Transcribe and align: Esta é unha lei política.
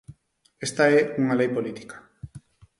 Esta 0.65 0.83
é 0.97 0.99
unha 1.21 1.37
lei 1.39 1.49
política. 1.57 1.97